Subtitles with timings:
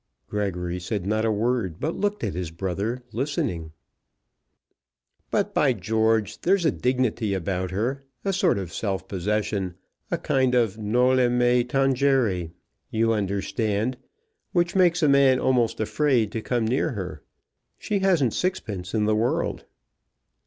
[0.27, 3.71] Gregory said not a word, but looked at his brother, listening.
[5.29, 9.75] "But, by George there's a dignity about her, a sort of self possession,
[10.09, 12.49] a kind of noli me tangere,
[12.89, 13.95] you understand,
[14.53, 17.21] which makes a man almost afraid to come near her.
[17.77, 19.65] She hasn't sixpence in the world."